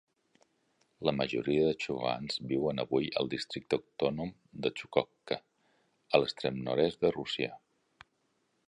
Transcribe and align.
La 1.09 1.11
majoria 1.17 1.65
de 1.67 1.75
txuvans 1.83 2.41
viuen 2.53 2.83
avui 2.85 3.11
al 3.21 3.29
districte 3.35 3.79
autònom 3.79 4.33
de 4.65 4.73
Txukotka, 4.75 5.39
a 6.15 6.23
l'extrem 6.25 6.61
nord-est 6.71 7.07
de 7.07 7.15
Rússia. 7.21 7.55